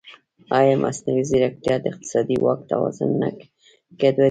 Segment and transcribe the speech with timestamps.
[0.57, 3.29] ایا مصنوعي ځیرکتیا د اقتصادي واک توازن نه
[3.99, 4.19] ګډوډوي؟